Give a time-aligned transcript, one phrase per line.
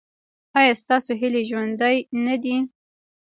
[0.59, 2.55] ایا ستاسو هیلې ژوندۍ نه دي؟